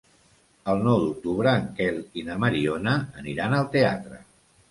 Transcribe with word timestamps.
El 0.71 0.79
nou 0.87 1.01
d'octubre 1.01 1.51
en 1.59 1.67
Quel 1.79 2.01
i 2.21 2.25
na 2.29 2.39
Mariona 2.45 2.97
aniran 3.23 3.55
al 3.59 3.71
teatre. 3.77 4.19